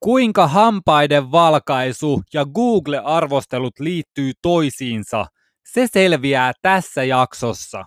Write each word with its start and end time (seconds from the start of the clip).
Kuinka 0.00 0.46
hampaiden 0.46 1.32
valkaisu 1.32 2.22
ja 2.34 2.44
Google-arvostelut 2.44 3.80
liittyy 3.80 4.32
toisiinsa? 4.42 5.26
Se 5.72 5.86
selviää 5.92 6.52
tässä 6.62 7.04
jaksossa. 7.04 7.84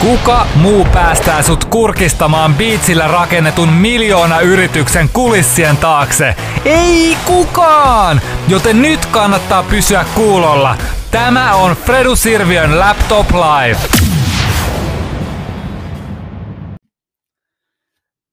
Kuka 0.00 0.46
muu 0.54 0.84
päästää 0.84 1.42
sut 1.42 1.64
kurkistamaan 1.64 2.54
biitsillä 2.54 3.08
rakennetun 3.08 3.68
miljoona 3.68 4.40
yrityksen 4.40 5.08
kulissien 5.08 5.76
taakse? 5.76 6.34
Ei 6.64 7.16
kukaan! 7.26 8.20
Joten 8.48 8.82
nyt 8.82 9.06
kannattaa 9.06 9.62
pysyä 9.62 10.04
kuulolla. 10.14 10.76
Tämä 11.10 11.54
on 11.54 11.76
Fredu 11.76 12.16
Sirviön 12.16 12.78
Laptop 12.78 13.26
Live. 13.30 13.80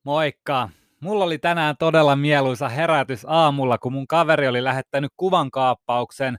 Moikka! 0.06 0.70
Mulla 1.02 1.24
oli 1.24 1.38
tänään 1.38 1.76
todella 1.80 2.16
mieluisa 2.16 2.70
herätys 2.70 3.26
aamulla, 3.28 3.78
kun 3.78 3.94
mun 3.94 4.08
kaveri 4.08 4.48
oli 4.48 4.64
lähettänyt 4.64 5.12
kuvankaappauksen 5.18 6.38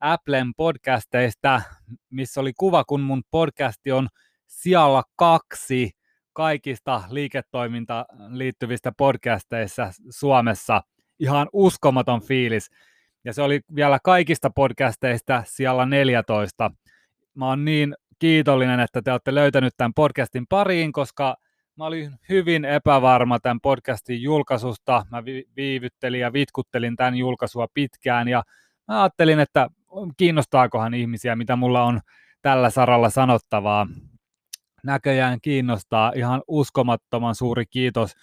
Applen 0.00 0.54
podcasteista, 0.56 1.62
missä 2.10 2.40
oli 2.40 2.52
kuva, 2.58 2.84
kun 2.84 3.00
mun 3.00 3.22
podcasti 3.30 3.92
on 3.92 4.08
sijalla 4.46 5.02
kaksi 5.16 5.90
kaikista 6.32 7.02
liiketoimintaan 7.10 8.04
liittyvistä 8.28 8.92
podcasteissa 8.96 9.90
Suomessa. 10.10 10.82
Ihan 11.18 11.48
uskomaton 11.52 12.22
fiilis. 12.22 12.70
Ja 13.24 13.32
se 13.32 13.42
oli 13.42 13.60
vielä 13.74 13.98
kaikista 14.04 14.50
podcasteista 14.50 15.42
siellä 15.46 15.86
14. 15.86 16.70
Mä 17.34 17.46
oon 17.48 17.64
niin 17.64 17.94
kiitollinen, 18.18 18.80
että 18.80 19.02
te 19.02 19.12
olette 19.12 19.34
löytänyt 19.34 19.74
tämän 19.76 19.94
podcastin 19.94 20.46
pariin, 20.48 20.92
koska 20.92 21.36
mä 21.76 21.84
olin 21.84 22.12
hyvin 22.28 22.64
epävarma 22.64 23.38
tämän 23.38 23.60
podcastin 23.60 24.22
julkaisusta. 24.22 25.06
Mä 25.10 25.24
viivyttelin 25.56 26.20
ja 26.20 26.32
vitkuttelin 26.32 26.96
tämän 26.96 27.16
julkaisua 27.16 27.66
pitkään 27.74 28.28
ja 28.28 28.42
mä 28.88 29.02
ajattelin, 29.02 29.40
että 29.40 29.68
kiinnostaakohan 30.16 30.94
ihmisiä, 30.94 31.36
mitä 31.36 31.56
mulla 31.56 31.84
on 31.84 32.00
tällä 32.42 32.70
saralla 32.70 33.10
sanottavaa. 33.10 33.86
Näköjään 34.84 35.38
kiinnostaa. 35.42 36.12
Ihan 36.14 36.42
uskomattoman 36.48 37.34
suuri 37.34 37.66
kiitos 37.66 38.14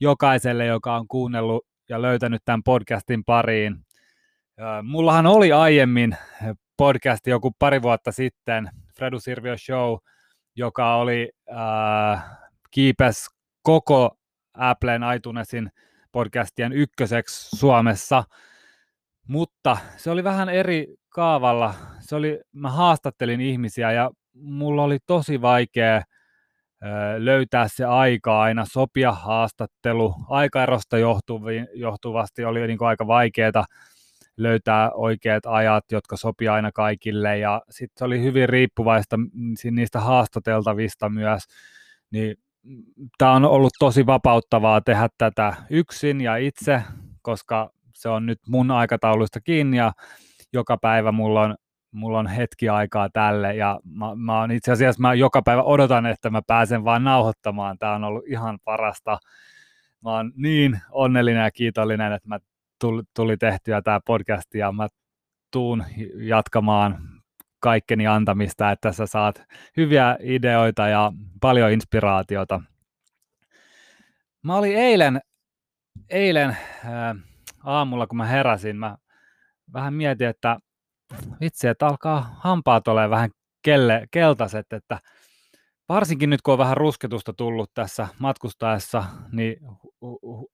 jokaiselle, 0.00 0.66
joka 0.66 0.96
on 0.96 1.08
kuunnellut 1.08 1.66
ja 1.88 2.02
löytänyt 2.02 2.42
tämän 2.44 2.62
podcastin 2.62 3.24
pariin. 3.24 3.76
Mullahan 4.82 5.26
oli 5.26 5.52
aiemmin 5.52 6.16
podcast 6.76 7.26
joku 7.26 7.52
pari 7.58 7.82
vuotta 7.82 8.12
sitten, 8.12 8.70
Fredu 8.96 9.20
Sirvio 9.20 9.56
Show, 9.58 9.96
joka 10.56 10.96
oli 10.96 11.32
äh, 11.50 12.45
kiipes 12.76 13.26
koko 13.62 14.18
Applen 14.54 15.02
iTunesin 15.16 15.70
podcastien 16.12 16.72
ykköseksi 16.72 17.56
Suomessa, 17.56 18.24
mutta 19.28 19.76
se 19.96 20.10
oli 20.10 20.24
vähän 20.24 20.48
eri 20.48 20.94
kaavalla. 21.08 21.74
Se 22.00 22.16
oli, 22.16 22.40
mä 22.52 22.70
haastattelin 22.70 23.40
ihmisiä 23.40 23.92
ja 23.92 24.10
mulla 24.34 24.82
oli 24.82 24.98
tosi 25.06 25.42
vaikea 25.42 26.02
löytää 27.18 27.68
se 27.68 27.84
aika 27.84 28.40
aina, 28.40 28.64
sopia 28.72 29.12
haastattelu. 29.12 30.14
Aikaerosta 30.28 30.96
johtuvasti 31.74 32.44
oli 32.44 32.66
niin 32.66 32.78
kuin 32.78 32.88
aika 32.88 33.06
vaikeaa 33.06 33.64
löytää 34.36 34.90
oikeat 34.90 35.46
ajat, 35.46 35.84
jotka 35.92 36.16
sopii 36.16 36.48
aina 36.48 36.72
kaikille 36.72 37.38
ja 37.38 37.62
sitten 37.70 37.98
se 37.98 38.04
oli 38.04 38.22
hyvin 38.22 38.48
riippuvaista 38.48 39.16
niistä 39.70 40.00
haastateltavista 40.00 41.08
myös. 41.08 41.42
Niin 42.10 42.36
tämä 43.18 43.32
on 43.32 43.44
ollut 43.44 43.72
tosi 43.78 44.06
vapauttavaa 44.06 44.80
tehdä 44.80 45.08
tätä 45.18 45.54
yksin 45.70 46.20
ja 46.20 46.36
itse, 46.36 46.82
koska 47.22 47.70
se 47.94 48.08
on 48.08 48.26
nyt 48.26 48.38
mun 48.48 48.70
aikatauluista 48.70 49.40
kiinni 49.40 49.76
ja 49.76 49.92
joka 50.52 50.76
päivä 50.76 51.12
mulla 51.12 51.42
on, 51.42 51.54
mulla 51.92 52.18
on 52.18 52.26
hetki 52.26 52.68
aikaa 52.68 53.08
tälle 53.12 53.54
ja 53.54 53.80
mä, 53.84 54.14
mä 54.14 54.40
on 54.40 54.50
itse 54.50 54.72
asiassa 54.72 55.00
mä 55.02 55.14
joka 55.14 55.42
päivä 55.42 55.62
odotan, 55.62 56.06
että 56.06 56.30
mä 56.30 56.42
pääsen 56.46 56.84
vaan 56.84 57.04
nauhoittamaan. 57.04 57.78
Tämä 57.78 57.94
on 57.94 58.04
ollut 58.04 58.24
ihan 58.26 58.58
parasta. 58.64 59.18
Mä 60.04 60.10
oon 60.10 60.32
niin 60.36 60.80
onnellinen 60.90 61.44
ja 61.44 61.50
kiitollinen, 61.50 62.12
että 62.12 62.28
mä 62.28 62.38
tuli, 62.80 63.02
tuli 63.14 63.36
tehtyä 63.36 63.82
tämä 63.82 64.00
podcast 64.06 64.54
ja 64.54 64.72
mä 64.72 64.88
tuun 65.52 65.84
jatkamaan 66.16 67.15
kaikkeni 67.66 68.06
antamista, 68.06 68.70
että 68.70 68.92
sä 68.92 69.06
saat 69.06 69.42
hyviä 69.76 70.16
ideoita 70.20 70.88
ja 70.88 71.12
paljon 71.40 71.70
inspiraatiota. 71.70 72.60
Mä 74.42 74.56
olin 74.56 74.76
eilen, 74.76 75.20
eilen 76.10 76.56
ää, 76.84 77.14
aamulla, 77.64 78.06
kun 78.06 78.16
mä 78.16 78.26
heräsin, 78.26 78.76
mä 78.76 78.96
vähän 79.72 79.94
mietin, 79.94 80.26
että 80.26 80.58
vitsi, 81.40 81.68
että 81.68 81.86
alkaa 81.86 82.36
hampaat 82.40 82.88
olemaan 82.88 83.10
vähän 83.10 83.30
kelle, 83.62 84.06
keltaiset, 84.10 84.72
että 84.72 84.98
varsinkin 85.88 86.30
nyt 86.30 86.42
kun 86.42 86.52
on 86.52 86.58
vähän 86.58 86.76
rusketusta 86.76 87.32
tullut 87.32 87.70
tässä 87.74 88.08
matkustaessa, 88.18 89.04
niin 89.32 89.56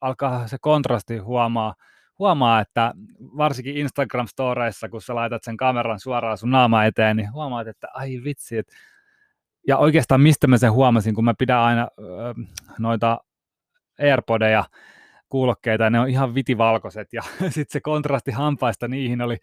alkaa 0.00 0.48
se 0.48 0.56
kontrasti 0.60 1.18
huomaa, 1.18 1.74
huomaa, 2.22 2.60
että 2.60 2.92
varsinkin 3.36 3.76
Instagram-storeissa, 3.76 4.88
kun 4.90 5.02
sä 5.02 5.14
laitat 5.14 5.42
sen 5.44 5.56
kameran 5.56 6.00
suoraan 6.00 6.38
sun 6.38 6.50
naama 6.50 6.84
eteen, 6.84 7.16
niin 7.16 7.32
huomaat, 7.32 7.66
että 7.66 7.88
ai 7.94 8.20
vitsi, 8.24 8.58
että 8.58 8.72
ja 9.66 9.76
oikeastaan 9.76 10.20
mistä 10.20 10.46
mä 10.46 10.58
sen 10.58 10.72
huomasin, 10.72 11.14
kun 11.14 11.24
mä 11.24 11.34
pidän 11.38 11.58
aina 11.58 11.88
öö, 11.98 12.34
noita 12.78 13.20
AirPodeja, 14.00 14.64
kuulokkeita, 15.28 15.90
ne 15.90 16.00
on 16.00 16.08
ihan 16.08 16.34
vitivalkoiset, 16.34 17.12
ja 17.12 17.22
sitten 17.40 17.72
se 17.72 17.80
kontrasti 17.80 18.30
hampaista 18.30 18.88
niihin 18.88 19.22
oli, 19.22 19.36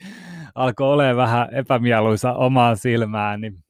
alkoi 0.56 0.88
olemaan 0.94 1.17
vähän 1.17 1.47
epämieluisa 1.51 2.34
omaan 2.34 2.78
silmään, 2.78 3.41
niin 3.41 3.63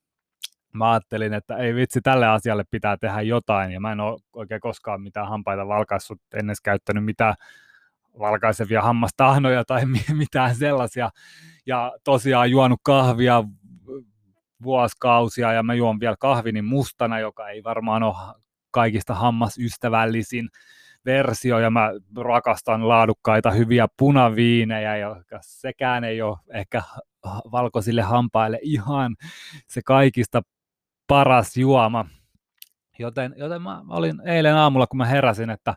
mä 0.73 0.91
ajattelin, 0.91 1.33
että 1.33 1.57
ei 1.57 1.75
vitsi, 1.75 2.01
tälle 2.01 2.27
asialle 2.27 2.63
pitää 2.71 2.97
tehdä 2.97 3.21
jotain, 3.21 3.71
ja 3.71 3.79
mä 3.79 3.91
en 3.91 3.99
ole 3.99 4.19
oikein 4.33 4.61
koskaan 4.61 5.01
mitään 5.01 5.27
hampaita 5.27 5.67
valkaissut, 5.67 6.21
ennen 6.35 6.55
käyttänyt 6.63 7.05
mitään 7.05 7.35
valkaisevia 8.19 8.81
hammastahnoja 8.81 9.65
tai 9.65 9.81
mitään 10.13 10.55
sellaisia. 10.55 11.09
Ja 11.65 11.93
tosiaan 12.03 12.51
juonut 12.51 12.79
kahvia 12.83 13.43
vuosikausia 14.63 15.53
ja 15.53 15.63
mä 15.63 15.73
juon 15.73 15.99
vielä 15.99 16.15
kahvini 16.19 16.61
mustana, 16.61 17.19
joka 17.19 17.49
ei 17.49 17.63
varmaan 17.63 18.03
ole 18.03 18.15
kaikista 18.71 19.13
hammasystävällisin 19.13 20.49
versio 21.05 21.59
ja 21.59 21.69
mä 21.69 21.91
rakastan 22.17 22.87
laadukkaita 22.87 23.51
hyviä 23.51 23.87
punaviinejä, 23.97 24.97
joka 24.97 25.39
sekään 25.41 26.03
ei 26.03 26.21
ole 26.21 26.37
ehkä 26.53 26.81
valkoisille 27.51 28.01
hampaille 28.01 28.59
ihan 28.61 29.15
se 29.67 29.81
kaikista 29.85 30.41
paras 31.07 31.57
juoma. 31.57 32.05
Joten, 32.99 33.33
joten 33.37 33.61
mä 33.61 33.81
olin 33.89 34.21
eilen 34.25 34.55
aamulla, 34.55 34.87
kun 34.87 34.97
mä 34.97 35.05
heräsin, 35.05 35.49
että 35.49 35.75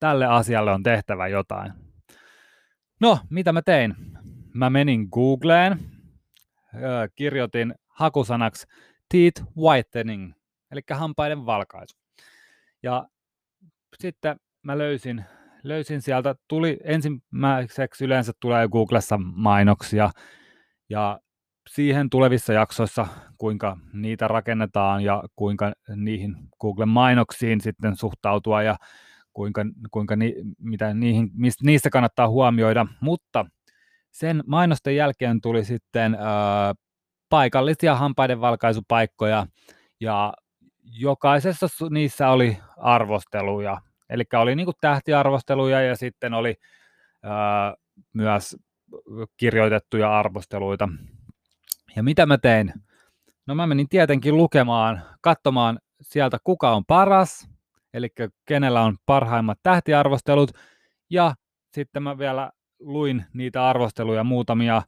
tälle 0.00 0.26
asialle 0.26 0.72
on 0.72 0.82
tehtävä 0.82 1.28
jotain. 1.28 1.72
No, 3.00 3.18
mitä 3.30 3.52
mä 3.52 3.62
tein? 3.62 3.94
Mä 4.54 4.70
menin 4.70 5.08
Googleen, 5.12 5.78
kirjoitin 7.14 7.74
hakusanaksi 7.88 8.66
teeth 9.08 9.42
whitening, 9.56 10.32
eli 10.70 10.80
hampaiden 10.90 11.46
valkaisu. 11.46 11.96
Ja 12.82 13.08
sitten 13.98 14.36
mä 14.62 14.78
löysin, 14.78 15.24
löysin 15.62 16.02
sieltä, 16.02 16.34
tuli 16.48 16.78
ensimmäiseksi 16.84 18.04
yleensä 18.04 18.32
tulee 18.40 18.68
Googlessa 18.68 19.18
mainoksia, 19.18 20.10
ja 20.88 21.20
siihen 21.70 22.10
tulevissa 22.10 22.52
jaksoissa, 22.52 23.06
kuinka 23.38 23.76
niitä 23.92 24.28
rakennetaan 24.28 25.02
ja 25.04 25.22
kuinka 25.36 25.72
niihin 25.96 26.36
Googlen 26.60 26.88
mainoksiin 26.88 27.60
sitten 27.60 27.96
suhtautua 27.96 28.62
ja 28.62 28.76
kuinka, 29.38 29.64
kuinka 29.90 30.16
ni, 30.16 30.34
mitä 30.58 30.94
niihin, 30.94 31.30
mistä, 31.34 31.64
niistä 31.64 31.90
kannattaa 31.90 32.28
huomioida, 32.28 32.86
mutta 33.00 33.46
sen 34.10 34.44
mainosten 34.46 34.96
jälkeen 34.96 35.40
tuli 35.40 35.64
sitten 35.64 36.14
ää, 36.14 36.74
paikallisia 37.28 37.94
hampaiden 37.94 38.40
valkaisupaikkoja 38.40 39.46
ja 40.00 40.32
jokaisessa 40.84 41.66
niissä 41.90 42.30
oli 42.30 42.58
arvosteluja, 42.76 43.80
eli 44.10 44.24
oli 44.34 44.56
niin 44.56 44.68
tähtiarvosteluja 44.80 45.80
ja 45.82 45.96
sitten 45.96 46.34
oli 46.34 46.54
ää, 47.22 47.74
myös 48.12 48.56
kirjoitettuja 49.36 50.18
arvosteluita. 50.18 50.88
Ja 51.96 52.02
mitä 52.02 52.26
mä 52.26 52.38
tein? 52.38 52.72
No 53.46 53.54
mä 53.54 53.66
menin 53.66 53.88
tietenkin 53.88 54.36
lukemaan, 54.36 55.02
katsomaan 55.20 55.78
sieltä 56.00 56.38
kuka 56.44 56.76
on 56.76 56.84
paras, 56.84 57.57
eli 57.94 58.08
kenellä 58.44 58.82
on 58.82 58.96
parhaimmat 59.06 59.58
tähtiarvostelut, 59.62 60.50
ja 61.10 61.34
sitten 61.74 62.02
mä 62.02 62.18
vielä 62.18 62.50
luin 62.80 63.24
niitä 63.32 63.68
arvosteluja 63.68 64.24
muutamia, 64.24 64.82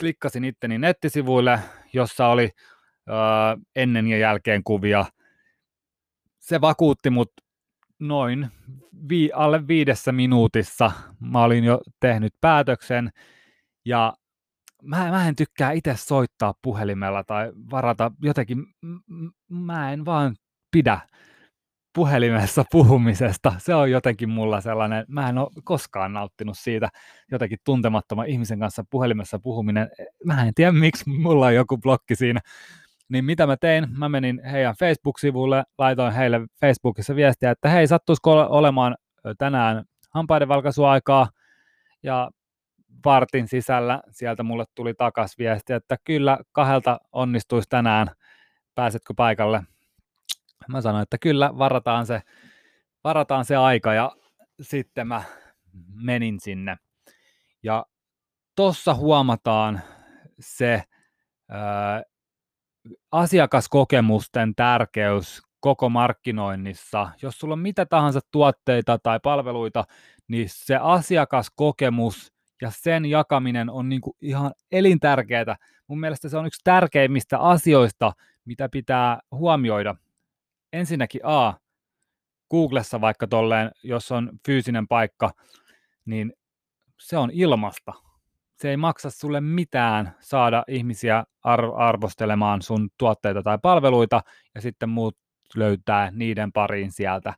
klikkasin 0.00 0.44
itteni 0.44 0.78
nettisivuille, 0.78 1.60
jossa 1.92 2.26
oli 2.26 2.50
ö, 3.08 3.12
ennen 3.76 4.06
ja 4.06 4.18
jälkeen 4.18 4.64
kuvia. 4.64 5.04
Se 6.38 6.60
vakuutti 6.60 7.10
mut 7.10 7.32
noin 7.98 8.48
vi- 9.08 9.30
alle 9.34 9.68
viidessä 9.68 10.12
minuutissa. 10.12 10.92
Mä 11.20 11.42
olin 11.44 11.64
jo 11.64 11.80
tehnyt 12.00 12.34
päätöksen. 12.40 13.10
Ja 13.84 14.12
mä, 14.82 15.10
mä 15.10 15.28
en 15.28 15.36
tykkää 15.36 15.72
itse 15.72 15.96
soittaa 15.96 16.54
puhelimella 16.62 17.24
tai 17.24 17.52
varata 17.70 18.12
jotenkin, 18.22 18.66
mä 19.48 19.92
en 19.92 20.04
vaan 20.04 20.36
pidä 20.70 21.00
puhelimessa 21.94 22.64
puhumisesta. 22.72 23.54
Se 23.58 23.74
on 23.74 23.90
jotenkin 23.90 24.28
mulla 24.28 24.60
sellainen, 24.60 25.04
mä 25.08 25.28
en 25.28 25.38
ole 25.38 25.48
koskaan 25.64 26.12
nauttinut 26.12 26.58
siitä 26.58 26.88
jotenkin 27.30 27.58
tuntemattoman 27.64 28.26
ihmisen 28.26 28.58
kanssa 28.58 28.84
puhelimessa 28.90 29.38
puhuminen. 29.38 29.90
Mä 30.24 30.44
en 30.44 30.54
tiedä, 30.54 30.72
miksi 30.72 31.10
mulla 31.10 31.46
on 31.46 31.54
joku 31.54 31.78
blokki 31.78 32.16
siinä. 32.16 32.40
Niin 33.08 33.24
mitä 33.24 33.46
mä 33.46 33.56
tein? 33.56 33.86
Mä 33.98 34.08
menin 34.08 34.44
heidän 34.44 34.74
Facebook-sivulle, 34.78 35.64
laitoin 35.78 36.12
heille 36.12 36.40
Facebookissa 36.60 37.16
viestiä, 37.16 37.50
että 37.50 37.68
hei, 37.68 37.86
sattuisiko 37.86 38.32
olemaan 38.32 38.96
tänään 39.38 39.84
hampaidenvalkaisuaikaa, 40.10 41.28
ja 42.02 42.30
vartin 43.04 43.48
sisällä 43.48 44.00
sieltä 44.10 44.42
mulle 44.42 44.64
tuli 44.74 44.94
takas 44.94 45.38
viesti, 45.38 45.72
että 45.72 45.96
kyllä 46.04 46.38
kahdelta 46.52 46.98
onnistuisi 47.12 47.68
tänään, 47.68 48.10
pääsetkö 48.74 49.14
paikalle? 49.16 49.62
Mä 50.68 50.80
sanoin, 50.80 51.02
että 51.02 51.18
kyllä, 51.18 51.58
varataan 51.58 52.06
se, 52.06 52.22
varataan 53.04 53.44
se 53.44 53.56
aika 53.56 53.94
ja 53.94 54.12
sitten 54.60 55.06
mä 55.08 55.22
menin 55.94 56.40
sinne. 56.40 56.76
Ja 57.62 57.86
tossa 58.56 58.94
huomataan 58.94 59.80
se 60.40 60.82
ää, 61.48 62.02
asiakaskokemusten 63.12 64.54
tärkeys 64.54 65.42
koko 65.60 65.88
markkinoinnissa. 65.88 67.10
Jos 67.22 67.38
sulla 67.38 67.52
on 67.52 67.58
mitä 67.58 67.86
tahansa 67.86 68.20
tuotteita 68.30 68.98
tai 68.98 69.20
palveluita, 69.22 69.84
niin 70.28 70.46
se 70.48 70.76
asiakaskokemus 70.76 72.32
ja 72.60 72.70
sen 72.70 73.06
jakaminen 73.06 73.70
on 73.70 73.88
niin 73.88 74.00
kuin 74.00 74.16
ihan 74.20 74.52
elintärkeää. 74.72 75.56
Mun 75.86 76.00
mielestä 76.00 76.28
se 76.28 76.36
on 76.36 76.46
yksi 76.46 76.60
tärkeimmistä 76.64 77.38
asioista, 77.38 78.12
mitä 78.44 78.68
pitää 78.68 79.20
huomioida. 79.30 79.94
Ensinnäkin 80.72 81.20
A, 81.24 81.54
Googlessa 82.50 83.00
vaikka 83.00 83.26
tolleen, 83.26 83.70
jos 83.82 84.12
on 84.12 84.30
fyysinen 84.46 84.88
paikka, 84.88 85.30
niin 86.04 86.32
se 87.00 87.18
on 87.18 87.30
ilmasta. 87.32 87.92
Se 88.56 88.70
ei 88.70 88.76
maksa 88.76 89.10
sulle 89.10 89.40
mitään 89.40 90.16
saada 90.20 90.64
ihmisiä 90.68 91.24
ar- 91.44 91.74
arvostelemaan 91.76 92.62
sun 92.62 92.90
tuotteita 92.98 93.42
tai 93.42 93.58
palveluita, 93.62 94.22
ja 94.54 94.60
sitten 94.60 94.88
muut 94.88 95.16
löytää 95.56 96.10
niiden 96.10 96.52
pariin 96.52 96.92
sieltä. 96.92 97.34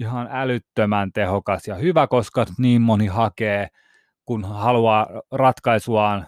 Ihan 0.00 0.28
älyttömän 0.30 1.12
tehokas 1.12 1.68
ja 1.68 1.74
hyvä, 1.74 2.06
koska 2.06 2.46
niin 2.58 2.82
moni 2.82 3.06
hakee– 3.06 3.68
kun 4.24 4.44
haluaa 4.44 5.06
ratkaisuaan, 5.30 6.26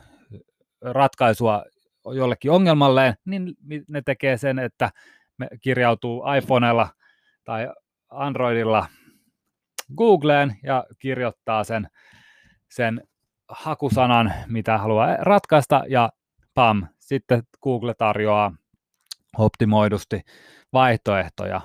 ratkaisua 0.81 1.65
jollekin 2.15 2.51
ongelmalleen, 2.51 3.15
niin 3.25 3.55
ne 3.89 4.03
tekee 4.03 4.37
sen, 4.37 4.59
että 4.59 4.91
kirjautuu 5.63 6.25
iPhoneella 6.39 6.89
tai 7.45 7.69
Androidilla 8.11 8.87
Googleen 9.97 10.57
ja 10.63 10.85
kirjoittaa 10.99 11.65
sen, 11.65 11.89
sen 12.71 13.03
hakusanan, 13.49 14.35
mitä 14.47 14.79
haluaa 14.79 15.17
ratkaista, 15.17 15.85
ja 15.89 16.11
pam, 16.55 16.87
sitten 16.99 17.43
Google 17.63 17.95
tarjoaa 17.95 18.53
optimoidusti 19.39 20.21
vaihtoehtoja. 20.73 21.61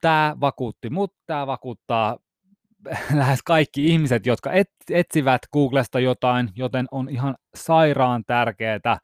Tämä 0.00 0.36
vakuutti 0.40 0.90
mut, 0.90 1.14
tämä 1.26 1.46
vakuuttaa 1.46 2.16
lähes 3.14 3.42
kaikki 3.42 3.86
ihmiset, 3.86 4.26
jotka 4.26 4.52
et, 4.52 4.70
etsivät 4.90 5.42
Googlesta 5.52 6.00
jotain, 6.00 6.50
joten 6.54 6.86
on 6.90 7.08
ihan 7.08 7.36
sairaan 7.54 8.24
tärkeää 8.26 8.98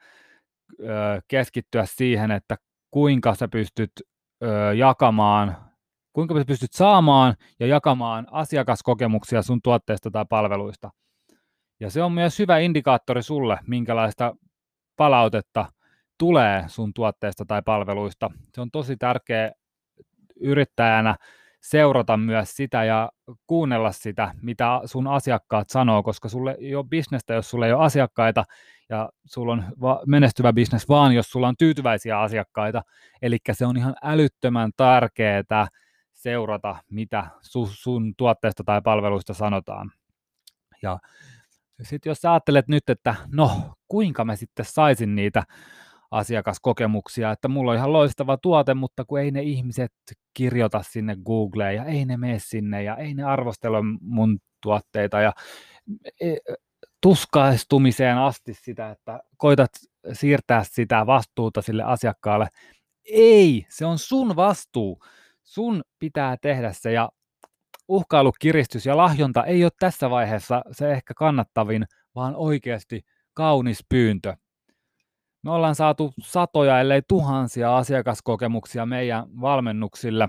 keskittyä 1.28 1.86
siihen, 1.86 2.30
että 2.30 2.56
kuinka 2.92 3.34
sä 3.34 3.48
pystyt 3.48 3.92
ö, 4.44 4.74
jakamaan, 4.74 5.56
kuinka 6.12 6.38
sä 6.38 6.44
pystyt 6.44 6.72
saamaan 6.72 7.34
ja 7.60 7.66
jakamaan 7.66 8.26
asiakaskokemuksia 8.30 9.42
sun 9.42 9.62
tuotteista 9.62 10.10
tai 10.10 10.24
palveluista. 10.28 10.90
Ja 11.80 11.90
se 11.90 12.02
on 12.02 12.12
myös 12.12 12.38
hyvä 12.38 12.58
indikaattori 12.58 13.22
sulle, 13.22 13.58
minkälaista 13.66 14.36
palautetta 14.96 15.66
tulee 16.18 16.64
sun 16.66 16.94
tuotteista 16.94 17.44
tai 17.44 17.62
palveluista. 17.64 18.30
Se 18.54 18.60
on 18.60 18.70
tosi 18.70 18.96
tärkeä 18.96 19.52
yrittäjänä 20.40 21.16
seurata 21.62 22.16
myös 22.16 22.56
sitä 22.56 22.84
ja 22.84 23.10
kuunnella 23.46 23.92
sitä, 23.92 24.34
mitä 24.42 24.80
sun 24.84 25.06
asiakkaat 25.06 25.70
sanoo, 25.70 26.02
koska 26.02 26.28
sulle 26.28 26.56
ei 26.60 26.74
ole 26.74 26.86
bisnestä, 26.88 27.34
jos 27.34 27.50
sulla 27.50 27.66
ei 27.66 27.72
ole 27.72 27.84
asiakkaita, 27.84 28.44
ja 28.92 29.08
sulla 29.24 29.52
on 29.52 29.64
menestyvä 30.06 30.52
bisnes 30.52 30.88
vaan, 30.88 31.14
jos 31.14 31.30
sulla 31.30 31.48
on 31.48 31.56
tyytyväisiä 31.58 32.20
asiakkaita. 32.20 32.82
Eli 33.22 33.38
se 33.52 33.66
on 33.66 33.76
ihan 33.76 33.94
älyttömän 34.02 34.70
tärkeää 34.76 35.66
seurata, 36.12 36.76
mitä 36.90 37.26
sun 37.70 38.14
tuotteesta 38.16 38.64
tai 38.64 38.82
palveluista 38.82 39.34
sanotaan. 39.34 39.92
Ja 40.82 40.98
sitten 41.82 42.10
jos 42.10 42.18
sä 42.18 42.32
ajattelet 42.32 42.68
nyt, 42.68 42.90
että 42.90 43.14
no, 43.32 43.74
kuinka 43.88 44.24
mä 44.24 44.36
sitten 44.36 44.64
saisin 44.64 45.14
niitä 45.14 45.42
asiakaskokemuksia, 46.10 47.32
että 47.32 47.48
mulla 47.48 47.70
on 47.70 47.76
ihan 47.76 47.92
loistava 47.92 48.36
tuote, 48.36 48.74
mutta 48.74 49.04
kun 49.04 49.20
ei 49.20 49.30
ne 49.30 49.42
ihmiset 49.42 49.92
kirjoita 50.34 50.82
sinne 50.82 51.16
Googleen 51.24 51.76
ja 51.76 51.84
ei 51.84 52.04
ne 52.04 52.16
mene 52.16 52.38
sinne 52.38 52.82
ja 52.82 52.96
ei 52.96 53.14
ne 53.14 53.22
arvostele 53.22 53.78
mun 54.00 54.38
tuotteita 54.62 55.20
ja 55.20 55.32
e, 56.20 56.34
tuskaistumiseen 57.02 58.18
asti 58.18 58.54
sitä, 58.54 58.90
että 58.90 59.20
koitat 59.36 59.70
siirtää 60.12 60.64
sitä 60.64 61.06
vastuuta 61.06 61.62
sille 61.62 61.82
asiakkaalle. 61.82 62.48
Ei, 63.04 63.66
se 63.68 63.86
on 63.86 63.98
sun 63.98 64.36
vastuu. 64.36 64.98
Sun 65.42 65.82
pitää 65.98 66.36
tehdä 66.42 66.72
se 66.72 66.92
ja 66.92 67.10
uhkailukiristys 67.88 68.86
ja 68.86 68.96
lahjonta 68.96 69.44
ei 69.44 69.64
ole 69.64 69.72
tässä 69.78 70.10
vaiheessa 70.10 70.62
se 70.72 70.92
ehkä 70.92 71.14
kannattavin, 71.14 71.84
vaan 72.14 72.36
oikeasti 72.36 73.04
kaunis 73.34 73.84
pyyntö. 73.88 74.36
Me 75.42 75.50
ollaan 75.50 75.74
saatu 75.74 76.12
satoja, 76.22 76.80
ellei 76.80 77.02
tuhansia 77.08 77.76
asiakaskokemuksia 77.76 78.86
meidän 78.86 79.40
valmennuksille, 79.40 80.28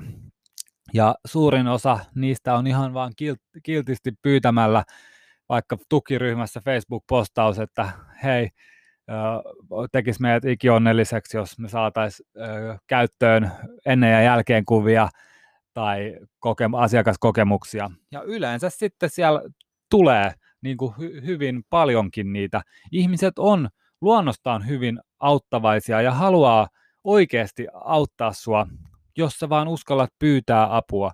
ja 0.93 1.15
suurin 1.25 1.67
osa 1.67 1.99
niistä 2.15 2.55
on 2.55 2.67
ihan 2.67 2.93
vaan 2.93 3.13
kiltisti 3.63 4.11
pyytämällä 4.21 4.83
vaikka 5.53 5.77
tukiryhmässä 5.89 6.59
Facebook-postaus, 6.65 7.59
että 7.59 7.89
hei, 8.23 8.49
tekisi 9.91 10.21
meidät 10.21 10.45
ikionnelliseksi, 10.45 11.37
jos 11.37 11.59
me 11.59 11.69
saataisiin 11.69 12.29
käyttöön 12.87 13.51
ennen 13.85 14.11
ja 14.11 14.21
jälkeen 14.21 14.65
kuvia 14.65 15.09
tai 15.73 16.17
koke- 16.39 16.77
asiakaskokemuksia. 16.77 17.91
Ja 18.11 18.21
yleensä 18.21 18.69
sitten 18.69 19.09
siellä 19.09 19.41
tulee 19.89 20.33
niin 20.61 20.77
kuin 20.77 20.93
hy- 20.93 21.25
hyvin 21.25 21.63
paljonkin 21.69 22.33
niitä. 22.33 22.61
Ihmiset 22.91 23.39
on 23.39 23.69
luonnostaan 24.01 24.67
hyvin 24.67 24.99
auttavaisia 25.19 26.01
ja 26.01 26.11
haluaa 26.11 26.67
oikeasti 27.03 27.67
auttaa 27.73 28.33
sua, 28.33 28.67
jos 29.17 29.39
sä 29.39 29.49
vaan 29.49 29.67
uskallat 29.67 30.09
pyytää 30.19 30.75
apua. 30.75 31.11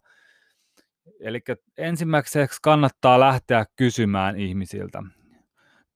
Eli 1.19 1.41
ensimmäiseksi 1.77 2.59
kannattaa 2.61 3.19
lähteä 3.19 3.65
kysymään 3.75 4.39
ihmisiltä. 4.39 5.03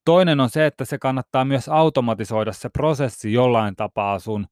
Toinen 0.06 0.40
on 0.40 0.50
se, 0.50 0.66
että 0.66 0.86
se 0.86 0.98
kannattaa 0.98 1.46
myös 1.46 1.70
automatisoida 1.70 2.54
se 2.54 2.70
prosessi 2.70 3.34
jollain 3.34 3.76
tapaa 3.76 4.20
sun 4.20 4.48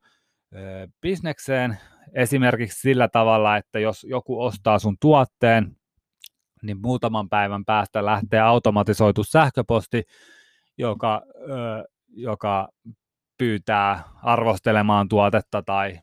bisnekseen. 1.01 1.77
Esimerkiksi 2.13 2.81
sillä 2.81 3.07
tavalla, 3.07 3.57
että 3.57 3.79
jos 3.79 4.03
joku 4.03 4.41
ostaa 4.43 4.79
sun 4.79 4.97
tuotteen, 5.01 5.75
niin 6.61 6.77
muutaman 6.81 7.29
päivän 7.29 7.65
päästä 7.65 8.05
lähtee 8.05 8.39
automatisoitu 8.39 9.23
sähköposti, 9.23 10.03
joka 10.77 11.21
ö, 11.25 11.83
joka 12.13 12.69
pyytää 13.37 14.03
arvostelemaan 14.23 15.09
tuotetta 15.09 15.63
tai 15.63 15.99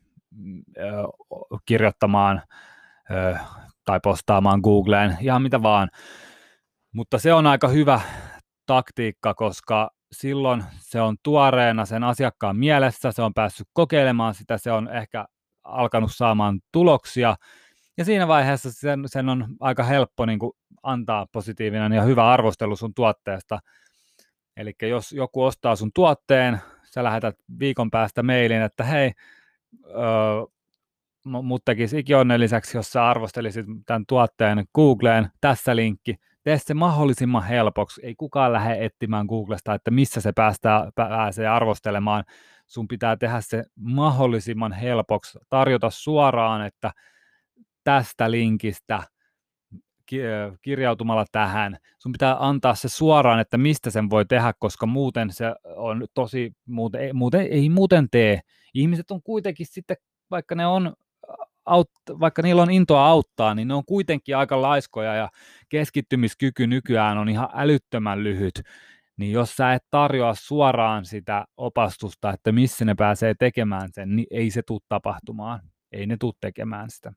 ö, 0.79 0.83
kirjoittamaan 1.67 2.43
tai 3.89 4.01
postaamaan 4.03 4.61
Googleen, 4.61 5.17
ihan 5.21 5.43
mitä 5.43 5.63
vaan. 5.63 5.89
Mutta 6.93 7.19
se 7.19 7.33
on 7.33 7.47
aika 7.47 7.69
hyvä 7.69 8.01
taktiikka, 8.67 9.35
koska 9.35 9.91
silloin 10.13 10.65
se 10.79 11.01
on 11.01 11.17
tuoreena 11.23 11.85
sen 11.85 12.05
asiakkaan 12.05 12.57
mielessä, 12.57 13.13
se 13.13 13.23
on 13.23 13.35
päässyt 13.35 13.67
kokeilemaan 13.73 14.35
sitä, 14.35 14.59
se 14.59 14.73
on 14.73 14.89
ehkä 14.89 15.25
alkanut 15.65 16.11
saamaan 16.15 16.61
tuloksia, 16.73 17.37
ja 17.99 18.05
siinä 18.05 18.29
vaiheessa 18.29 18.73
sen, 18.73 19.03
sen 19.07 19.29
on 19.29 19.47
aika 19.61 19.83
helppo 19.83 20.27
niin 20.27 20.39
kuin, 20.39 20.53
antaa 20.83 21.27
positiivinen 21.33 21.93
ja 21.93 22.03
hyvä 22.03 22.31
arvostelu 22.31 22.77
sun 22.77 22.95
tuotteesta, 22.95 23.59
Eli 24.57 24.73
jos 24.83 25.13
joku 25.13 25.45
ostaa 25.45 25.77
sun 25.77 25.91
tuotteen, 25.95 26.61
sä 26.85 27.05
lähetät 27.05 27.37
viikon 27.59 27.91
päästä 27.91 28.23
mailin, 28.23 28.63
että 28.63 28.85
hei, 28.85 29.13
mut 31.25 31.65
tekisi 31.65 31.99
ikionnelliseksi, 31.99 32.77
jos 32.77 32.93
sä 32.93 33.09
arvostelisit 33.09 33.67
tämän 33.87 34.05
tuotteen 34.09 34.65
Googleen, 34.75 35.29
tässä 35.41 35.77
linkki, 35.77 36.15
tee 36.43 36.59
se 36.59 36.75
mahdollisimman 36.75 37.45
helpoksi. 37.45 38.01
Ei 38.05 38.15
kukaan 38.15 38.53
lähde 38.53 38.85
etsimään 38.85 39.27
Googlesta, 39.27 39.75
että 39.75 39.91
missä 39.91 40.21
se 40.21 40.33
päästää, 40.33 40.91
pääsee 40.95 41.49
arvostelemaan. 41.49 42.25
Sun 42.67 42.89
pitää 42.89 43.17
tehdä 43.17 43.41
se 43.41 43.65
mahdollisimman 43.75 44.73
helpoksi, 44.73 45.39
tarjota 45.49 45.91
suoraan, 45.91 46.67
että 46.67 46.93
tästä 47.85 48.31
linkistä 48.31 49.03
kirjautumalla 50.63 51.25
tähän. 51.33 51.77
Sun 51.99 52.13
pitää 52.13 52.37
antaa 52.41 52.75
se 52.75 52.89
suoraan, 52.89 53.41
että 53.41 53.59
mistä 53.59 53.91
sen 53.91 54.11
voi 54.11 54.27
tehdä, 54.27 54.53
koska 54.59 54.87
muuten 54.87 55.33
se 55.33 55.55
on 55.77 56.07
tosi, 56.15 56.53
muuten, 56.67 57.17
muuten 57.17 57.41
ei 57.51 57.69
muuten 57.69 58.09
tee. 58.11 58.41
Ihmiset 58.75 59.11
on 59.11 59.23
kuitenkin 59.23 59.67
sitten, 59.67 59.97
vaikka 60.31 60.55
ne 60.55 60.67
on 60.67 60.95
aut, 61.69 61.91
vaikka 62.21 62.43
niillä 62.43 62.63
on 62.63 62.71
intoa 62.71 63.07
auttaa, 63.07 63.55
niin 63.55 63.69
ne 63.69 63.75
on 63.75 63.85
kuitenkin 63.85 64.37
aika 64.37 64.63
laiskoja 64.63 65.15
ja 65.15 65.29
keskittymiskyky 65.69 66.67
nykyään 66.67 67.19
on 67.19 67.29
ihan 67.29 67.49
älyttömän 67.55 68.25
lyhyt. 68.25 68.63
Niin 69.17 69.33
jos 69.33 69.57
sä 69.57 69.75
et 69.75 69.85
tarjoa 69.91 70.35
suoraan 70.35 71.05
sitä 71.05 71.45
opastusta, 71.57 72.33
että 72.33 72.53
missä 72.53 72.85
ne 72.85 72.95
pääsee 72.95 73.35
tekemään 73.39 73.89
sen, 73.93 74.17
niin 74.17 74.27
ei 74.31 74.51
se 74.51 74.63
tule 74.63 74.81
tapahtumaan. 74.89 75.61
Ei 75.93 76.07
ne 76.07 76.17
tule 76.21 76.35
tekemään 76.41 76.91
sitä. 76.91 77.13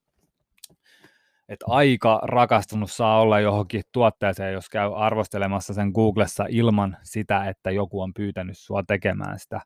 Että 1.49 1.65
aika 1.69 2.19
rakastunut 2.23 2.91
saa 2.91 3.21
olla 3.21 3.39
johonkin 3.39 3.81
tuotteeseen, 3.91 4.53
jos 4.53 4.69
käy 4.69 4.91
arvostelemassa 4.95 5.73
sen 5.73 5.91
Googlessa 5.93 6.45
ilman 6.49 6.97
sitä, 7.03 7.45
että 7.45 7.71
joku 7.71 8.01
on 8.01 8.13
pyytänyt 8.13 8.57
sua 8.57 8.83
tekemään 8.83 9.39
sitä. 9.39 9.61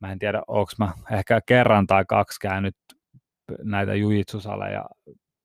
Mä 0.00 0.12
en 0.12 0.18
tiedä, 0.18 0.42
onko 0.46 0.72
mä 0.78 0.92
ehkä 1.10 1.40
kerran 1.46 1.86
tai 1.86 2.04
kaksi 2.08 2.40
käynyt 2.40 2.76
näitä 3.62 3.94
jujitsusaleja, 3.94 4.84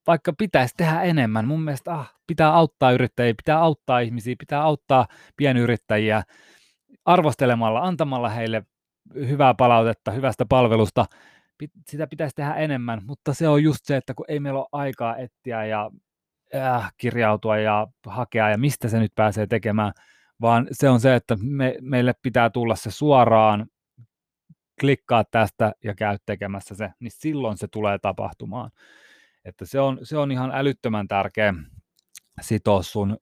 vaikka 0.07 0.33
pitäisi 0.37 0.73
tehdä 0.77 1.01
enemmän. 1.01 1.47
Mun 1.47 1.61
mielestä 1.61 1.93
ah, 1.93 2.13
pitää 2.27 2.53
auttaa 2.53 2.91
yrittäjiä, 2.91 3.33
pitää 3.37 3.59
auttaa 3.59 3.99
ihmisiä, 3.99 4.35
pitää 4.39 4.61
auttaa 4.61 5.07
pienyrittäjiä 5.37 6.23
arvostelemalla, 7.05 7.79
antamalla 7.79 8.29
heille 8.29 8.63
hyvää 9.15 9.53
palautetta, 9.53 10.11
hyvästä 10.11 10.45
palvelusta. 10.49 11.05
Sitä 11.87 12.07
pitäisi 12.07 12.35
tehdä 12.35 12.53
enemmän, 12.53 13.01
mutta 13.05 13.33
se 13.33 13.47
on 13.47 13.63
just 13.63 13.79
se, 13.83 13.97
että 13.97 14.13
kun 14.13 14.25
ei 14.27 14.39
meillä 14.39 14.59
ole 14.59 14.67
aikaa 14.71 15.17
etsiä 15.17 15.65
ja 15.65 15.91
äh, 16.55 16.93
kirjautua 16.97 17.57
ja 17.57 17.87
hakea 18.05 18.49
ja 18.49 18.57
mistä 18.57 18.87
se 18.87 18.99
nyt 18.99 19.11
pääsee 19.15 19.47
tekemään, 19.47 19.93
vaan 20.41 20.67
se 20.71 20.89
on 20.89 20.99
se, 20.99 21.15
että 21.15 21.37
me, 21.41 21.75
meille 21.81 22.13
pitää 22.21 22.49
tulla 22.49 22.75
se 22.75 22.91
suoraan 22.91 23.65
klikkaa 24.79 25.23
tästä 25.23 25.71
ja 25.83 25.95
käy 25.95 26.17
tekemässä 26.25 26.75
se, 26.75 26.89
niin 26.99 27.11
silloin 27.11 27.57
se 27.57 27.67
tulee 27.67 27.97
tapahtumaan. 27.99 28.71
Että 29.45 29.65
se 29.65 29.79
on, 29.79 29.99
se 30.03 30.17
on 30.17 30.31
ihan 30.31 30.51
älyttömän 30.53 31.07
tärkeä 31.07 31.53
sitoa 32.41 32.83
sun 32.83 33.17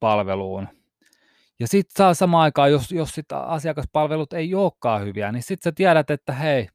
palveluun. 0.00 0.68
Ja 1.60 1.68
sitten 1.68 1.98
saa 1.98 2.14
samaan 2.14 2.42
aikaan, 2.42 2.70
jos, 2.70 2.92
jos 2.92 3.10
sit 3.10 3.32
asiakaspalvelut 3.32 4.32
ei 4.32 4.54
olekaan 4.54 5.04
hyviä, 5.06 5.32
niin 5.32 5.42
sitten 5.42 5.70
sä 5.70 5.72
tiedät, 5.74 6.10
että 6.10 6.32
hei, 6.32 6.68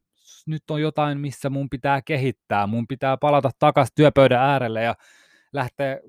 nyt 0.46 0.72
on 0.72 0.82
jotain, 0.82 1.20
missä 1.20 1.50
mun 1.50 1.70
pitää 1.70 2.02
kehittää, 2.02 2.68
mun 2.68 2.88
pitää 2.88 3.18
palata 3.18 3.50
takaisin 3.60 3.96
työpöydän 3.96 4.42
äärelle 4.42 4.84
ja 4.84 4.96
lähteä 5.54 6.00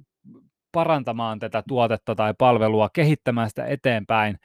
parantamaan 0.73 1.38
tätä 1.38 1.62
tuotetta 1.69 2.14
tai 2.14 2.35
palvelua, 2.38 2.88
kehittämään 2.92 3.49
sitä 3.49 3.64
eteenpäin. 3.64 4.38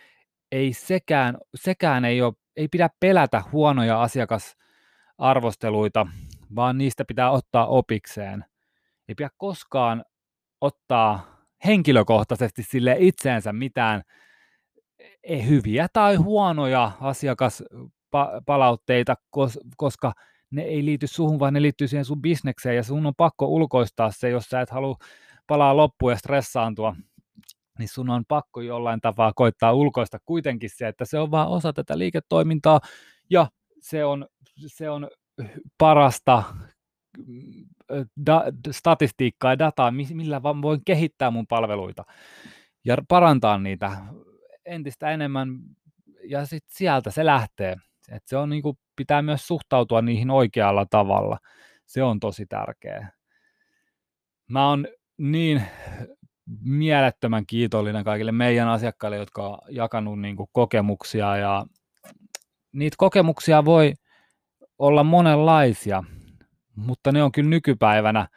Ei 0.52 0.74
sekään, 0.74 1.38
sekään 1.56 2.06
ei 2.06 2.22
ole 2.22 2.34
ei 2.58 2.68
pidä 2.68 2.90
pelätä 3.00 3.44
huonoja 3.52 4.02
asiakasarvosteluita, 4.02 6.08
vaan 6.56 6.78
niistä 6.78 7.06
pitää 7.06 7.32
ottaa 7.32 7.68
opikseen. 7.68 8.46
Ei 9.08 9.16
pidä 9.16 9.30
koskaan 9.38 10.06
ottaa 10.62 11.38
henkilökohtaisesti 11.66 12.64
sille 12.64 12.96
itseensä 13.00 13.54
mitään 13.54 14.02
e, 15.24 15.46
hyviä 15.46 15.88
tai 15.94 16.16
huonoja 16.16 16.92
asiakaspalautteita, 17.02 19.16
koska 19.78 20.14
ne 20.52 20.62
ei 20.62 20.86
liity 20.86 21.08
suhun, 21.08 21.40
vaan 21.40 21.54
ne 21.54 21.62
liittyy 21.62 21.88
siihen 21.88 22.06
sun 22.06 22.22
bisnekseen 22.22 22.76
ja 22.76 22.84
sun 22.84 23.06
on 23.06 23.16
pakko 23.18 23.46
ulkoistaa 23.46 24.12
se, 24.12 24.30
jos 24.30 24.46
sä 24.46 24.62
et 24.62 24.70
halua 24.70 24.96
palaa 25.48 25.78
loppuun 25.78 26.12
ja 26.12 26.18
stressaantua 26.18 26.96
niin 27.80 27.90
sun 27.90 28.10
on 28.10 28.26
pakko 28.28 28.62
jollain 28.62 29.02
tapaa 29.02 29.32
koittaa 29.36 29.74
ulkoista 29.74 30.18
kuitenkin 30.26 30.70
se, 30.70 30.88
että 30.88 31.06
se 31.06 31.20
on 31.20 31.32
vaan 31.32 31.48
osa 31.48 31.74
tätä 31.74 31.98
liiketoimintaa 31.98 32.80
ja 33.30 33.48
se 33.80 34.06
on, 34.06 34.28
se 34.68 34.90
on 34.90 35.10
parasta 35.78 36.44
mm, 37.28 37.66
da, 38.26 38.44
statistiikkaa 38.72 39.52
ja 39.52 39.60
dataa, 39.60 39.92
millä 39.92 40.44
vaan 40.44 40.62
voin 40.62 40.82
kehittää 40.86 41.32
mun 41.32 41.48
palveluita 41.48 42.04
ja 42.86 42.98
parantaa 43.08 43.58
niitä 43.58 43.98
entistä 44.66 45.12
enemmän 45.12 45.60
ja 46.24 46.46
sitten 46.46 46.76
sieltä 46.76 47.12
se 47.12 47.26
lähtee. 47.26 47.76
Et 48.12 48.24
se 48.26 48.38
on 48.38 48.50
niinku, 48.50 48.78
pitää 48.96 49.22
myös 49.22 49.48
suhtautua 49.48 50.02
niihin 50.02 50.30
oikealla 50.30 50.86
tavalla. 50.86 51.38
Se 51.86 52.04
on 52.04 52.20
tosi 52.20 52.46
tärkeää. 52.46 53.12
Mä 54.48 54.70
oon 54.70 54.88
niin 55.18 55.62
mielettömän 56.64 57.46
kiitollinen 57.46 58.04
kaikille 58.04 58.32
meidän 58.32 58.68
asiakkaille, 58.68 59.18
jotka 59.18 59.48
on 59.48 59.58
jakanut 59.70 60.20
niin 60.20 60.36
kuin 60.36 60.50
kokemuksia 60.52 61.38
ja 61.38 61.66
niitä 62.72 62.96
kokemuksia 62.98 63.66
voi 63.66 63.94
olla 64.80 65.04
monenlaisia, 65.04 66.04
mutta 66.76 67.12
ne 67.12 67.24
on 67.24 67.32
kyllä 67.32 67.50
nykypäivänä 67.50 68.28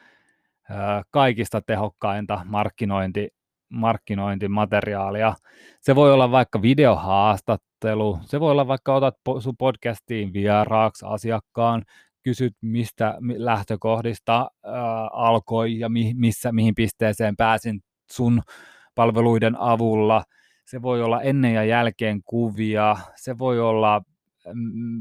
kaikista 1.11 1.61
tehokkainta 1.63 2.41
markkinointi, 2.45 3.29
markkinointimateriaalia. 3.69 5.35
Se 5.81 5.95
voi 5.95 6.13
olla 6.13 6.31
vaikka 6.31 6.63
videohaastattelu, 6.63 8.19
se 8.23 8.41
voi 8.41 8.51
olla 8.51 8.67
vaikka 8.67 8.95
otat 8.95 9.15
sun 9.39 9.57
podcastiin 9.59 10.33
vieraaksi 10.33 11.07
asiakkaan, 11.09 11.85
kysyt 12.23 12.57
mistä 12.61 13.15
lähtökohdista 13.37 14.41
äh, 14.41 14.73
alkoi 15.13 15.79
ja 15.79 15.89
mi, 15.89 16.13
missä, 16.17 16.53
mihin 16.53 16.75
pisteeseen 16.75 17.37
pääsin 17.37 17.81
sun 18.13 18.43
palveluiden 18.95 19.57
avulla. 19.61 20.23
Se 20.67 20.83
voi 20.83 21.03
olla 21.03 21.23
ennen 21.23 21.55
ja 21.55 21.65
jälkeen 21.65 22.21
kuvia, 22.25 22.97
se 23.17 23.39
voi 23.39 23.61
olla 23.61 24.03
mm, 24.55 25.01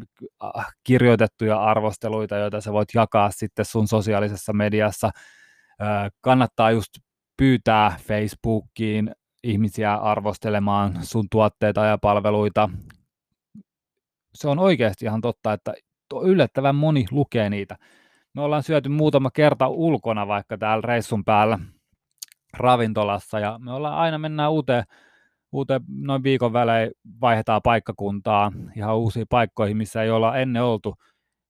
kirjoitettuja 0.84 1.64
arvosteluita, 1.64 2.38
joita 2.38 2.62
sä 2.62 2.74
voit 2.74 2.90
jakaa 2.94 3.32
sitten 3.32 3.66
sun 3.66 3.88
sosiaalisessa 3.88 4.54
mediassa. 4.54 5.12
Kannattaa 6.22 6.72
just 6.72 6.90
pyytää 7.38 7.98
Facebookiin 8.02 9.12
ihmisiä 9.44 9.94
arvostelemaan 9.94 10.98
sun 11.02 11.26
tuotteita 11.32 11.86
ja 11.86 11.98
palveluita. 11.98 12.70
Se 14.34 14.48
on 14.48 14.60
oikeasti 14.60 15.06
ihan 15.06 15.22
totta, 15.22 15.54
että 15.54 15.74
yllättävän 16.24 16.76
moni 16.76 17.06
lukee 17.12 17.50
niitä. 17.50 17.76
Me 18.34 18.42
ollaan 18.42 18.64
syöty 18.64 18.90
muutama 18.90 19.32
kerta 19.32 19.68
ulkona 19.68 20.28
vaikka 20.28 20.58
täällä 20.58 20.82
reissun 20.82 21.26
päällä 21.26 21.60
ravintolassa 22.58 23.40
ja 23.40 23.60
me 23.60 23.74
ollaan 23.74 23.98
aina 23.98 24.18
mennään 24.18 24.52
uuteen, 24.52 24.84
uuteen 25.52 25.82
noin 25.88 26.24
viikon 26.24 26.54
välein 26.54 26.92
vaihdetaan 27.22 27.62
paikkakuntaa 27.64 28.52
ihan 28.76 28.98
uusiin 28.98 29.28
paikkoihin, 29.30 29.78
missä 29.78 30.04
ei 30.04 30.12
olla 30.12 30.38
ennen 30.38 30.64
oltu, 30.64 30.96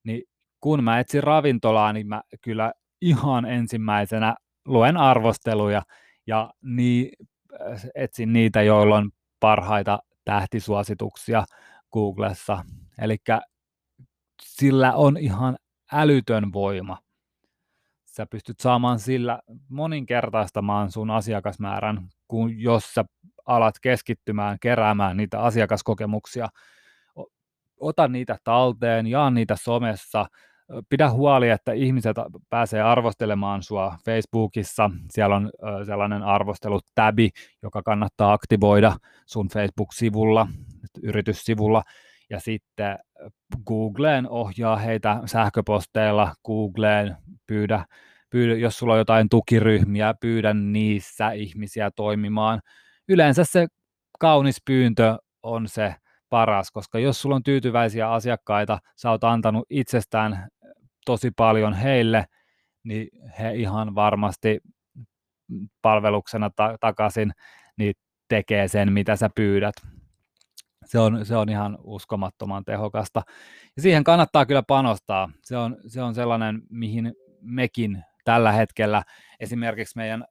niin 0.03 0.24
kun 0.62 0.84
mä 0.84 1.00
etsin 1.00 1.24
ravintolaa, 1.24 1.94
niin 1.94 2.08
mä 2.08 2.22
kyllä 2.41 2.74
ihan 3.01 3.46
ensimmäisenä 3.46 4.36
luen 4.65 4.98
arvosteluja 4.98 5.82
ja 6.27 6.53
niin, 6.62 7.12
etsin 7.96 8.34
niitä, 8.34 8.62
joilla 8.62 8.98
on 8.98 9.12
parhaita 9.39 10.00
tähtisuosituksia 10.25 11.46
Googlessa. 11.94 12.65
Eli 13.01 13.18
sillä 14.44 14.94
on 14.94 15.18
ihan 15.18 15.58
älytön 15.94 16.53
voima 16.53 16.98
sä 18.20 18.26
pystyt 18.26 18.60
saamaan 18.60 19.00
sillä 19.00 19.40
moninkertaistamaan 19.70 20.92
sun 20.92 21.12
asiakasmäärän, 21.12 22.08
kun 22.28 22.60
jos 22.60 22.94
sä 22.94 23.06
alat 23.46 23.76
keskittymään 23.82 24.58
keräämään 24.62 25.18
niitä 25.18 25.42
asiakaskokemuksia. 25.42 26.48
Ota 27.80 28.08
niitä 28.08 28.38
talteen, 28.44 29.08
jaa 29.08 29.32
niitä 29.32 29.56
somessa, 29.56 30.26
pidä 30.90 31.10
huoli, 31.10 31.50
että 31.50 31.72
ihmiset 31.72 32.18
pääsee 32.50 32.82
arvostelemaan 32.82 33.64
sua 33.64 33.98
Facebookissa. 34.06 34.92
Siellä 35.12 35.36
on 35.36 35.52
sellainen 35.86 36.24
arvostelutäbi, 36.24 37.30
joka 37.64 37.82
kannattaa 37.84 38.34
aktivoida 38.34 38.96
sun 39.26 39.48
Facebook-sivulla, 39.48 40.48
yrityssivulla. 41.04 41.84
Ja 42.30 42.40
sitten 42.40 43.00
Googleen 43.66 44.30
ohjaa 44.30 44.76
heitä 44.76 45.22
sähköposteilla, 45.26 46.34
Googleen 46.46 47.18
pyydä, 47.48 47.86
pyydä, 48.30 48.56
jos 48.56 48.78
sulla 48.78 48.94
on 48.94 49.00
jotain 49.00 49.30
tukiryhmiä, 49.30 50.14
pyydä 50.22 50.54
niissä 50.54 51.32
ihmisiä 51.32 51.92
toimimaan. 51.96 52.62
Yleensä 53.08 53.44
se 53.44 53.68
kaunis 54.20 54.62
pyyntö 54.66 55.18
on 55.44 55.68
se 55.68 55.96
paras, 56.30 56.72
koska 56.72 57.00
jos 57.00 57.22
sulla 57.22 57.36
on 57.36 57.44
tyytyväisiä 57.44 58.12
asiakkaita, 58.12 58.80
sä 58.96 59.12
oot 59.12 59.24
antanut 59.24 59.66
itsestään 59.70 60.48
tosi 61.06 61.32
paljon 61.32 61.74
heille, 61.74 62.26
niin 62.84 63.08
he 63.40 63.54
ihan 63.56 63.96
varmasti 63.96 64.60
palveluksena 65.82 66.50
ta- 66.56 66.78
takaisin 66.80 67.32
niin 67.78 67.94
tekee 68.28 68.68
sen, 68.68 68.94
mitä 68.94 69.16
sä 69.16 69.30
pyydät. 69.36 69.76
Se 70.86 71.00
on, 71.00 71.26
se 71.26 71.36
on 71.36 71.50
ihan 71.50 71.78
uskomattoman 71.84 72.66
tehokasta. 72.66 73.22
Ja 73.76 73.82
siihen 73.82 74.04
kannattaa 74.04 74.46
kyllä 74.46 74.64
panostaa. 74.64 75.30
Se 75.44 75.58
on, 75.58 75.78
se 75.88 76.02
on 76.02 76.16
sellainen, 76.16 76.62
mihin 76.70 77.14
mekin 77.42 78.04
tällä 78.30 78.52
hetkellä 78.52 79.04
esimerkiksi 79.40 79.98
meidän 79.98 80.26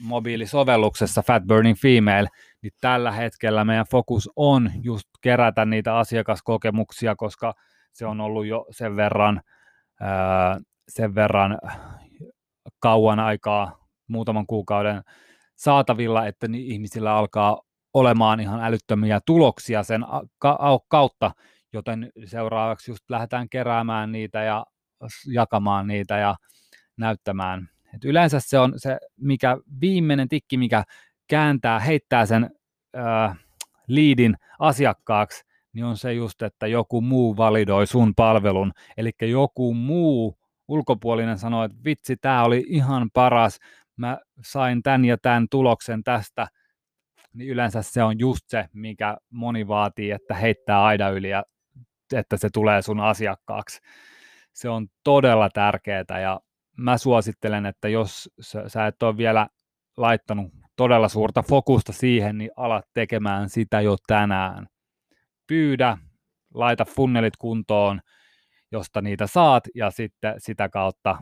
mobiilisovelluksessa 0.00 1.22
Fat 1.22 1.42
Burning 1.48 1.78
Female, 1.78 2.28
niin 2.62 2.72
tällä 2.80 3.12
hetkellä 3.12 3.64
meidän 3.64 3.86
fokus 3.90 4.30
on 4.36 4.70
just 4.82 5.08
kerätä 5.20 5.64
niitä 5.64 5.98
asiakaskokemuksia, 5.98 7.16
koska 7.16 7.54
se 7.92 8.06
on 8.06 8.20
ollut 8.20 8.46
jo 8.46 8.66
sen 8.70 8.96
verran, 8.96 9.40
sen 10.88 11.14
verran 11.14 11.58
kauan 12.78 13.20
aikaa, 13.20 13.86
muutaman 14.08 14.46
kuukauden 14.46 15.02
saatavilla, 15.56 16.26
että 16.26 16.46
ihmisillä 16.54 17.14
alkaa 17.16 17.60
olemaan 17.94 18.40
ihan 18.40 18.64
älyttömiä 18.64 19.20
tuloksia 19.26 19.82
sen 19.82 20.04
kautta, 20.88 21.30
joten 21.72 22.10
seuraavaksi 22.24 22.90
just 22.90 23.10
lähdetään 23.10 23.48
keräämään 23.48 24.12
niitä 24.12 24.42
ja 24.42 24.66
jakamaan 25.32 25.86
niitä 25.86 26.18
ja 26.18 26.34
näyttämään. 26.96 27.68
Et 27.94 28.04
yleensä 28.04 28.40
se 28.40 28.58
on 28.58 28.72
se 28.76 28.98
mikä 29.16 29.56
viimeinen 29.80 30.28
tikki, 30.28 30.56
mikä 30.56 30.84
kääntää, 31.28 31.80
heittää 31.80 32.26
sen 32.26 32.50
äh, 32.96 33.38
liidin 33.86 34.36
asiakkaaksi, 34.58 35.44
niin 35.72 35.84
on 35.84 35.96
se 35.96 36.12
just, 36.12 36.42
että 36.42 36.66
joku 36.66 37.00
muu 37.00 37.36
validoi 37.36 37.86
sun 37.86 38.14
palvelun. 38.14 38.72
Eli 38.96 39.10
joku 39.20 39.74
muu 39.74 40.38
ulkopuolinen 40.68 41.38
sanoo, 41.38 41.64
että 41.64 41.76
vitsi, 41.84 42.16
tämä 42.16 42.44
oli 42.44 42.64
ihan 42.68 43.10
paras, 43.12 43.58
mä 43.96 44.18
sain 44.42 44.82
tämän 44.82 45.04
ja 45.04 45.18
tämän 45.18 45.46
tuloksen 45.50 46.04
tästä, 46.04 46.48
niin 47.32 47.50
yleensä 47.50 47.82
se 47.82 48.02
on 48.02 48.18
just 48.18 48.40
se, 48.48 48.68
mikä 48.72 49.16
moni 49.30 49.68
vaatii, 49.68 50.10
että 50.10 50.34
heittää 50.34 50.84
aida 50.84 51.08
yli 51.08 51.30
ja 51.30 51.44
että 52.12 52.36
se 52.36 52.48
tulee 52.52 52.82
sun 52.82 53.00
asiakkaaksi. 53.00 53.80
Se 54.52 54.68
on 54.68 54.86
todella 55.04 55.48
tärkeää 55.54 56.20
ja 56.22 56.40
mä 56.76 56.98
suosittelen, 56.98 57.66
että 57.66 57.88
jos 57.88 58.30
sä 58.66 58.86
et 58.86 59.02
ole 59.02 59.16
vielä 59.16 59.46
laittanut 59.96 60.52
todella 60.76 61.08
suurta 61.08 61.42
fokusta 61.42 61.92
siihen, 61.92 62.38
niin 62.38 62.50
alat 62.56 62.84
tekemään 62.94 63.48
sitä 63.48 63.80
jo 63.80 63.96
tänään. 64.06 64.66
Pyydä, 65.46 65.98
laita 66.54 66.84
funnelit 66.84 67.36
kuntoon, 67.36 68.00
josta 68.72 69.00
niitä 69.00 69.26
saat, 69.26 69.64
ja 69.74 69.90
sitten 69.90 70.34
sitä 70.38 70.68
kautta 70.68 71.16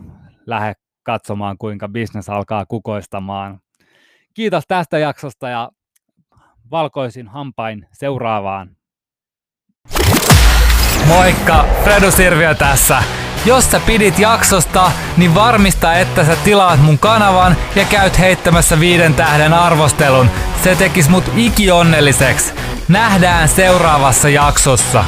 lähde 0.46 0.72
katsomaan, 1.02 1.58
kuinka 1.58 1.88
bisnes 1.88 2.28
alkaa 2.28 2.66
kukoistamaan. 2.66 3.60
Kiitos 4.34 4.64
tästä 4.68 4.98
jaksosta 4.98 5.48
ja 5.48 5.70
valkoisin 6.70 7.28
hampain 7.28 7.86
seuraavaan. 7.92 8.76
Moikka, 11.06 11.68
Fredo 11.84 12.10
Sirviö 12.10 12.54
tässä. 12.54 13.23
Jos 13.44 13.70
sä 13.70 13.80
pidit 13.80 14.18
jaksosta, 14.18 14.92
niin 15.16 15.34
varmista, 15.34 15.94
että 15.94 16.24
sä 16.24 16.36
tilaat 16.36 16.82
mun 16.82 16.98
kanavan 16.98 17.56
ja 17.76 17.84
käyt 17.84 18.18
heittämässä 18.18 18.80
viiden 18.80 19.14
tähden 19.14 19.52
arvostelun. 19.52 20.30
Se 20.64 20.76
tekis 20.76 21.08
mut 21.08 21.24
ikionnelliseksi. 21.36 22.52
Nähdään 22.88 23.48
seuraavassa 23.48 24.28
jaksossa. 24.28 25.04